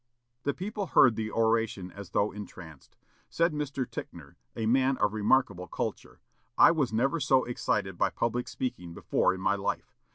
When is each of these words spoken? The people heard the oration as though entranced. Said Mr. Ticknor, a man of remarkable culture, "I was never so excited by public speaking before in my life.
The 0.45 0.55
people 0.55 0.87
heard 0.87 1.15
the 1.15 1.31
oration 1.31 1.91
as 1.91 2.09
though 2.09 2.31
entranced. 2.31 2.97
Said 3.29 3.53
Mr. 3.53 3.87
Ticknor, 3.87 4.35
a 4.55 4.65
man 4.65 4.97
of 4.97 5.13
remarkable 5.13 5.67
culture, 5.67 6.21
"I 6.57 6.71
was 6.71 6.91
never 6.91 7.19
so 7.19 7.43
excited 7.43 7.99
by 7.99 8.09
public 8.09 8.47
speaking 8.47 8.95
before 8.95 9.31
in 9.35 9.41
my 9.41 9.53
life. 9.53 9.95